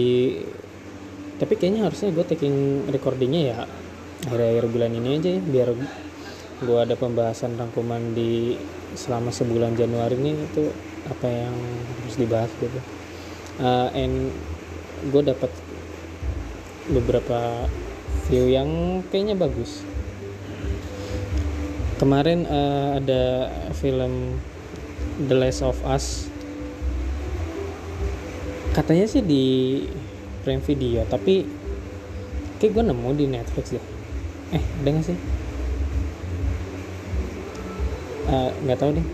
tapi 1.37 1.52
kayaknya 1.61 1.85
harusnya 1.85 2.11
gue 2.16 2.24
taking 2.24 2.88
recordingnya 2.88 3.42
ya 3.52 3.57
akhir-akhir 4.24 4.64
bulan 4.72 4.92
ini 4.96 5.20
aja 5.20 5.31
ya 5.37 5.42
biar 5.44 5.68
gue 6.64 6.79
ada 6.81 6.96
pembahasan 6.96 7.61
rangkuman 7.61 8.16
di 8.16 8.57
selama 8.96 9.29
sebulan 9.29 9.76
Januari 9.76 10.16
ini 10.16 10.33
itu 10.33 10.72
apa 11.06 11.26
yang 11.26 11.56
harus 12.02 12.16
dibahas 12.18 12.50
gitu. 12.58 12.80
Uh, 13.56 13.88
and 13.96 14.34
gue 15.08 15.22
dapat 15.22 15.50
beberapa 16.90 17.70
view 18.28 18.50
yang 18.50 19.00
kayaknya 19.10 19.38
bagus. 19.38 19.86
Kemarin 21.96 22.44
uh, 22.44 23.00
ada 23.00 23.48
film 23.72 24.36
The 25.26 25.36
Last 25.38 25.64
of 25.64 25.80
Us. 25.86 26.28
Katanya 28.76 29.08
sih 29.08 29.24
di 29.24 29.44
Prime 30.44 30.60
Video 30.62 31.02
tapi 31.08 31.48
kayak 32.60 32.72
gue 32.76 32.84
nemu 32.86 33.10
di 33.16 33.26
Netflix 33.26 33.72
deh 33.72 33.84
eh 34.54 34.62
ada 34.62 34.88
nggak 34.94 35.06
sih? 35.10 35.18
Eh, 38.26 38.50
nggak 38.66 38.78
tahu 38.78 38.90
deh. 38.94 39.06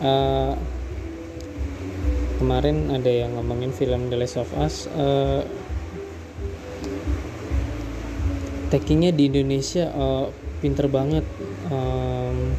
Eh, 0.00 0.52
kemarin 2.40 2.88
ada 2.88 3.12
yang 3.12 3.36
ngomongin 3.36 3.76
film 3.76 4.08
The 4.08 4.16
Last 4.16 4.40
of 4.40 4.48
Us 4.56 4.88
eh, 4.88 5.44
takingnya 8.72 9.12
di 9.12 9.28
Indonesia 9.28 9.92
eh, 9.92 10.26
pinter 10.64 10.88
banget 10.88 11.28
Em, 11.70 12.50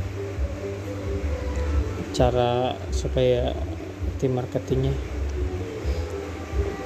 cara 2.16 2.80
supaya 2.96 3.52
tim 4.24 4.32
marketingnya. 4.40 4.96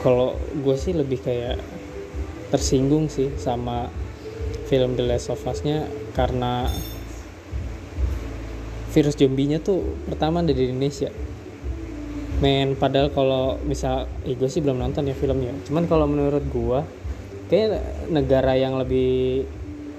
Kalau 0.01 0.41
gue 0.58 0.77
sih 0.77 0.97
lebih 0.97 1.21
kayak 1.21 1.62
tersinggung 2.49 3.13
sih 3.13 3.29
sama 3.38 3.93
film 4.65 4.97
The 4.97 5.05
Last 5.05 5.29
of 5.29 5.45
Us-nya 5.45 5.86
karena 6.17 6.65
virus 8.89 9.19
zombinya 9.19 9.62
tuh 9.62 10.01
pertama 10.10 10.41
ada 10.41 10.55
di 10.55 10.71
Indonesia 10.71 11.13
men 12.45 12.77
padahal 12.77 13.10
kalau 13.10 13.58
misal 13.65 14.05
eh, 14.21 14.38
gue 14.38 14.45
sih 14.45 14.62
belum 14.62 14.77
nonton 14.77 15.10
ya 15.10 15.17
filmnya. 15.17 15.58
Cuman 15.65 15.89
kalau 15.89 16.05
menurut 16.05 16.45
gue 16.45 16.79
kayak 17.49 17.81
negara 18.13 18.53
yang 18.53 18.77
lebih 18.77 19.49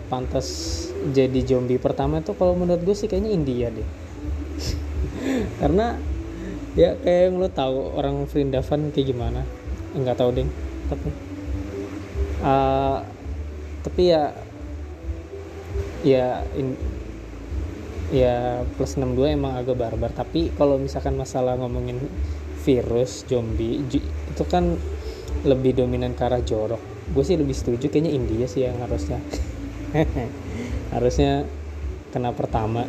pantas 0.06 0.46
jadi 1.10 1.42
zombie 1.42 1.82
pertama 1.82 2.22
tuh 2.22 2.38
kalau 2.38 2.54
menurut 2.54 2.86
gue 2.86 2.94
sih 2.94 3.10
kayaknya 3.10 3.34
India 3.34 3.66
deh. 3.74 3.88
Karena 5.60 5.98
ya 6.78 6.94
kayak 7.02 7.20
yang 7.26 7.42
lo 7.42 7.50
tahu 7.50 7.98
orang 7.98 8.30
Vrindavan 8.30 8.94
kayak 8.94 9.06
gimana? 9.10 9.42
Nggak 9.98 10.22
tahu 10.22 10.30
deh 10.38 10.46
tapi 10.86 11.08
uh, 12.46 12.98
tapi 13.82 14.02
ya 14.14 14.30
ya 16.06 16.46
in- 16.54 16.95
ya 18.14 18.62
plus 18.78 18.94
62 18.94 19.34
emang 19.34 19.58
agak 19.58 19.76
barbar. 19.78 20.10
Tapi 20.14 20.54
kalau 20.54 20.78
misalkan 20.78 21.18
masalah 21.18 21.58
ngomongin 21.58 21.98
virus 22.66 23.22
zombie 23.26 23.82
itu 23.86 24.44
kan 24.46 24.74
lebih 25.46 25.78
dominan 25.78 26.14
ke 26.14 26.22
arah 26.26 26.42
jorok. 26.42 26.82
Gue 27.14 27.22
sih 27.22 27.38
lebih 27.38 27.54
setuju 27.54 27.86
kayaknya 27.86 28.12
India 28.14 28.46
sih 28.50 28.66
yang 28.66 28.78
harusnya. 28.82 29.22
Harusnya 30.94 31.46
kena 32.10 32.34
pertama. 32.34 32.86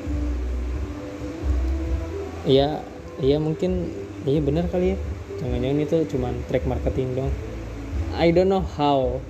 Iya 2.48 2.82
iya 3.22 3.38
mungkin 3.38 3.94
iya 4.26 4.42
bener 4.42 4.66
kali 4.70 4.96
ya. 4.96 4.98
Jangan-jangan 5.38 5.80
itu 5.86 5.98
cuman 6.18 6.34
track 6.50 6.66
marketing 6.66 7.14
dong. 7.14 7.32
I 8.18 8.34
don't 8.34 8.50
know 8.50 8.66
how 8.66 9.22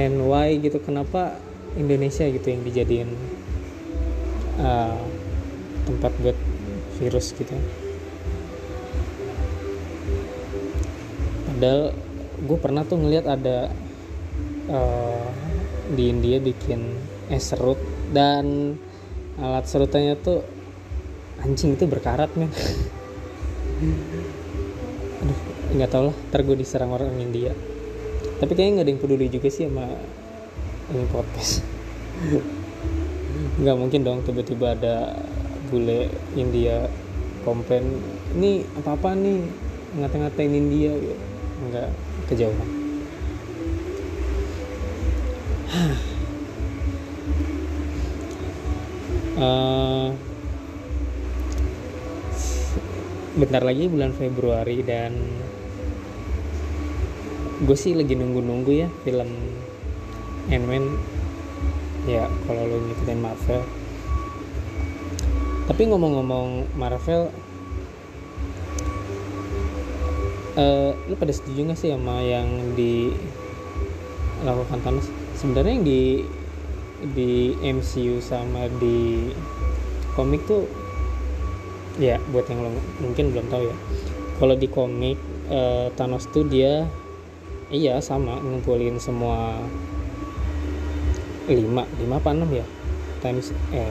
and 0.00 0.24
why 0.24 0.56
gitu. 0.56 0.80
Kenapa 0.80 1.36
Indonesia 1.76 2.24
gitu 2.24 2.48
yang 2.48 2.64
dijadiin 2.64 3.37
uh, 4.58 4.98
tempat 5.86 6.12
buat 6.20 6.38
virus 6.98 7.32
gitu. 7.34 7.54
Padahal 11.48 11.94
gue 12.38 12.58
pernah 12.58 12.86
tuh 12.86 12.98
ngeliat 13.02 13.26
ada 13.26 13.70
uh, 14.70 15.26
di 15.90 16.12
India 16.12 16.38
bikin 16.38 16.94
es 17.32 17.50
serut 17.50 17.78
dan 18.14 18.76
alat 19.38 19.66
serutannya 19.66 20.14
tuh 20.18 20.42
anjing 21.42 21.74
itu 21.74 21.86
berkarat 21.86 22.30
men. 22.38 22.50
Aduh 25.22 25.40
nggak 25.68 25.90
tau 25.92 26.08
lah 26.08 26.16
ntar 26.30 26.40
gue 26.46 26.56
diserang 26.56 26.94
orang 26.94 27.14
India. 27.18 27.52
Tapi 28.38 28.54
kayaknya 28.54 28.80
nggak 28.80 28.86
ada 28.86 28.92
yang 28.94 29.02
peduli 29.02 29.26
juga 29.26 29.48
sih 29.50 29.66
sama 29.66 29.86
ini 30.88 31.04
podcast 31.12 31.60
nggak 33.58 33.76
mungkin 33.78 34.00
dong 34.06 34.22
tiba-tiba 34.22 34.78
ada 34.78 35.18
bule 35.68 36.06
India 36.38 36.86
komplain 37.42 37.98
ini 38.38 38.62
apa 38.78 38.94
apa 38.94 39.18
nih 39.18 39.40
ngata-ngatain 39.98 40.52
India 40.52 40.92
gitu. 40.94 41.16
Nggak 41.68 41.90
kejauhan. 42.30 42.70
Eh, 49.38 50.08
bentar 53.38 53.62
lagi 53.62 53.86
bulan 53.86 54.10
Februari 54.10 54.82
dan 54.82 55.14
gue 57.62 57.78
sih 57.78 57.94
lagi 57.94 58.18
nunggu-nunggu 58.18 58.72
ya 58.74 58.90
film 59.06 59.30
Ant-Man 60.50 60.90
ya 62.06 62.30
kalau 62.46 62.62
lo 62.68 62.78
ngikutin 62.84 63.18
Marvel. 63.18 63.62
Tapi 65.68 65.84
ngomong-ngomong 65.88 66.64
Marvel 66.78 67.28
eh 70.58 70.90
lu 71.06 71.14
pada 71.14 71.30
setuju 71.30 71.70
gak 71.70 71.78
sih 71.78 71.94
sama 71.94 72.18
yang 72.22 72.74
dilakukan 72.74 74.82
Thanos? 74.82 75.06
Sebenarnya 75.38 75.78
yang 75.78 75.86
di 75.86 76.26
di 77.14 77.54
MCU 77.62 78.18
sama 78.18 78.66
di 78.82 79.30
komik 80.18 80.42
tuh 80.50 80.66
ya 82.02 82.18
buat 82.34 82.50
yang 82.50 82.66
lo 82.66 82.74
mungkin 82.98 83.30
belum 83.34 83.46
tahu 83.50 83.70
ya. 83.70 83.76
Kalau 84.38 84.54
di 84.54 84.70
komik 84.70 85.18
eh, 85.50 85.90
Thanos 85.94 86.30
tuh 86.30 86.46
dia 86.46 86.86
iya 87.68 88.00
sama 88.00 88.40
ngumpulin 88.40 88.96
semua 88.96 89.60
lima 91.56 91.88
lima 92.00 92.20
apa 92.20 92.30
enam 92.34 92.50
ya? 92.52 92.66
Times 93.24 93.50
eh 93.74 93.90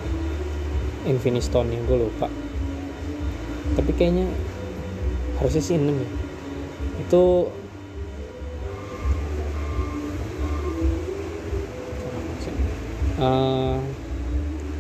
Infinity 1.08 1.46
Stone 1.46 1.72
yang 1.72 1.84
gue 1.88 1.98
lupa. 2.04 2.28
Tapi 3.78 3.92
kayaknya 3.94 4.28
harusnya 5.40 5.64
sih 5.64 5.76
enam 5.78 5.96
ya. 5.98 6.10
Itu 7.06 7.48
Eh, 13.18 13.78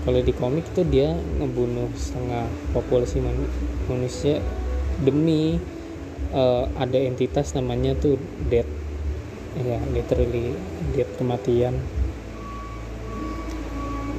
kalau 0.05 0.21
di 0.21 0.29
komik 0.29 0.69
tuh 0.69 0.85
dia 0.85 1.09
ngebunuh 1.41 1.89
setengah 1.97 2.45
populasi 2.69 3.17
manu- 3.17 3.49
manusia 3.89 4.37
demi 5.01 5.57
eh, 6.37 6.65
ada 6.77 6.99
entitas 7.01 7.57
namanya 7.57 7.97
tuh 7.97 8.21
death. 8.45 8.69
Ya 9.57 9.81
literally 9.89 10.53
death 10.93 11.17
kematian 11.17 11.81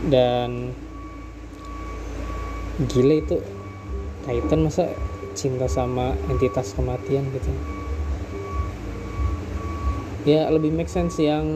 dan 0.08 0.72
gila 2.88 3.14
itu 3.20 3.36
Titan 4.28 4.60
masa 4.68 4.92
cinta 5.32 5.64
sama 5.70 6.12
entitas 6.28 6.76
kematian 6.76 7.24
gitu. 7.32 7.48
Ya 10.28 10.52
lebih 10.52 10.68
make 10.76 10.92
sense 10.92 11.16
yang 11.16 11.48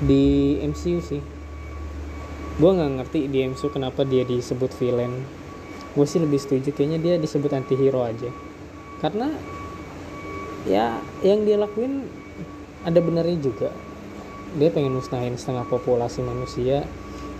di 0.00 0.56
MCU 0.64 1.04
sih. 1.04 1.20
Gue 2.56 2.70
nggak 2.72 3.04
ngerti 3.04 3.28
di 3.28 3.44
MCU 3.44 3.68
kenapa 3.68 4.08
dia 4.08 4.24
disebut 4.24 4.72
villain. 4.80 5.12
Gue 5.92 6.08
sih 6.08 6.24
lebih 6.24 6.40
setuju 6.40 6.72
kayaknya 6.72 6.98
dia 7.02 7.14
disebut 7.20 7.52
anti-hero 7.52 8.08
aja. 8.08 8.32
Karena 9.04 9.28
ya 10.64 11.04
yang 11.20 11.44
dia 11.44 11.60
lakuin 11.60 12.08
ada 12.88 12.96
benarnya 13.02 13.38
juga 13.44 13.68
dia 14.58 14.68
pengen 14.68 14.96
musnahin 14.96 15.36
setengah 15.36 15.64
populasi 15.68 16.20
manusia 16.20 16.84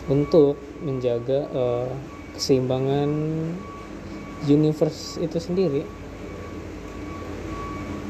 untuk 0.08 0.56
menjaga 0.82 1.46
eh, 1.52 1.90
keseimbangan 2.34 3.10
universe 4.48 5.20
itu 5.22 5.38
sendiri. 5.38 5.82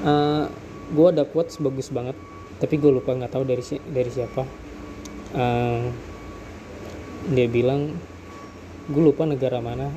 Eh, 0.03 0.45
gue 0.93 1.07
ada 1.09 1.23
quotes 1.25 1.57
bagus 1.63 1.89
banget 1.89 2.17
tapi 2.59 2.79
gue 2.79 2.91
lupa 2.95 3.11
nggak 3.15 3.33
tahu 3.35 3.45
dari 3.47 3.63
si- 3.65 3.83
dari 3.83 4.11
siapa. 4.11 4.47
Eh, 5.35 5.83
dia 7.33 7.47
bilang 7.51 7.95
gue 8.91 9.03
lupa 9.03 9.27
negara 9.27 9.59
mana. 9.63 9.91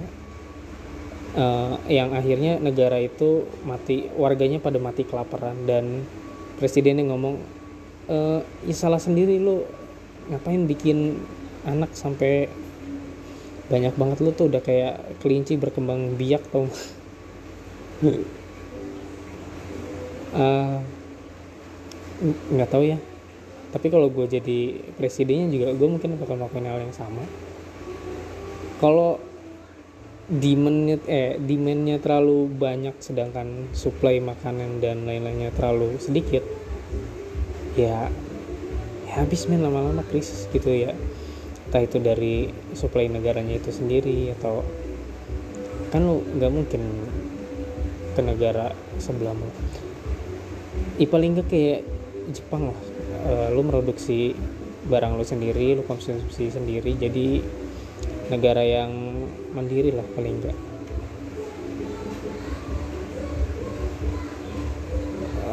Eh, 1.36 1.74
yang 2.00 2.16
akhirnya 2.16 2.64
negara 2.64 2.96
itu 3.02 3.44
mati 3.68 4.08
warganya 4.16 4.64
pada 4.64 4.80
mati 4.80 5.04
kelaparan 5.04 5.68
dan 5.68 6.08
presidennya 6.56 7.04
ngomong 7.12 7.44
eh 8.06 8.42
ya 8.70 8.76
salah 8.76 9.02
sendiri 9.02 9.42
lo 9.42 9.66
ngapain 10.30 10.66
bikin 10.70 11.22
anak 11.66 11.94
sampai 11.98 12.50
banyak 13.66 13.98
banget 13.98 14.18
lo 14.22 14.30
tuh 14.30 14.46
udah 14.50 14.62
kayak 14.62 15.18
kelinci 15.22 15.58
berkembang 15.58 16.14
biak 16.20 16.46
tau 16.54 16.70
n- 22.22 22.40
nggak 22.56 22.70
tahu 22.72 22.84
ya. 22.86 22.98
Tapi 23.74 23.88
kalau 23.92 24.08
gue 24.08 24.26
jadi 24.30 24.60
presidennya 24.96 25.52
juga 25.52 25.76
gue 25.76 25.88
mungkin 25.90 26.16
bakal 26.16 26.40
melakukan 26.40 26.66
hal 26.68 26.80
yang 26.80 26.96
sama. 26.96 27.24
Kalau 28.80 29.20
demandnya 30.26 30.98
eh 31.06 31.38
demandnya 31.38 32.02
terlalu 32.02 32.50
banyak 32.50 32.98
sedangkan 32.98 33.70
supply 33.78 34.18
makanan 34.18 34.82
dan 34.82 35.06
lain-lainnya 35.06 35.54
terlalu 35.54 36.02
sedikit 36.02 36.42
ya 37.76 38.10
ya 39.06 39.14
habis 39.20 39.48
men 39.52 39.64
lama-lama 39.64 40.04
krisis 40.08 40.48
gitu 40.52 40.72
ya. 40.72 40.96
Entah 41.70 41.82
itu 41.84 41.98
dari 42.00 42.50
supply 42.74 43.12
negaranya 43.12 43.60
itu 43.60 43.70
sendiri 43.70 44.32
atau 44.40 44.64
kan 45.92 46.02
lu 46.04 46.24
nggak 46.40 46.52
mungkin 46.52 46.82
ke 48.16 48.22
negara 48.24 48.72
sebelahmu 48.96 49.48
ya 50.96 51.08
paling 51.08 51.36
nggak 51.36 51.48
kayak 51.52 51.82
Jepang 52.32 52.74
lah. 52.74 52.80
Eh, 53.26 53.48
lu 53.54 53.62
produksi 53.66 54.34
barang 54.86 55.18
lu 55.18 55.26
sendiri 55.26 55.74
lu 55.74 55.84
konsumsi 55.86 56.54
sendiri 56.54 56.94
jadi 56.94 57.42
negara 58.30 58.62
yang 58.62 58.92
mandiri 59.54 59.94
lah 59.94 60.06
paling 60.14 60.42
enggak 60.42 60.58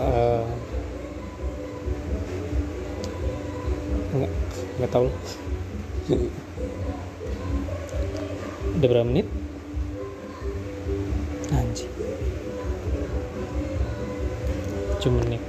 Eh, 0.02 0.44
nggak 4.12 4.32
nggak 4.76 4.81
tahu 4.92 5.08
udah 8.76 8.88
berapa 8.92 9.08
menit? 9.08 9.24
Anjing. 11.48 11.88
Cuma 15.00 15.24
menit. 15.24 15.42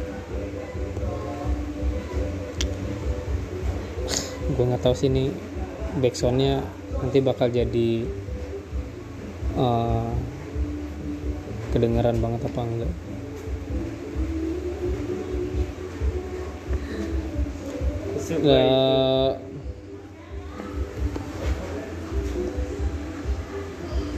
Gue 4.53 4.65
nggak 4.69 4.83
tahu 4.85 4.95
sih 4.95 5.11
ini 5.11 5.27
backsoundnya 5.99 6.63
nanti 7.03 7.19
bakal 7.19 7.51
jadi 7.51 8.07
eh, 9.59 10.11
kedengeran 11.75 12.21
banget 12.23 12.47
apa 12.47 12.61
enggak 12.63 12.93
Eh, 18.41 19.42